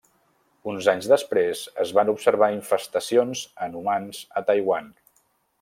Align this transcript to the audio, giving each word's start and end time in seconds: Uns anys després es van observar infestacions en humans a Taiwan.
Uns 0.71 0.87
anys 0.93 1.09
després 1.11 1.61
es 1.83 1.93
van 1.99 2.11
observar 2.15 2.51
infestacions 2.57 3.47
en 3.67 3.81
humans 3.83 4.25
a 4.43 4.47
Taiwan. 4.53 4.91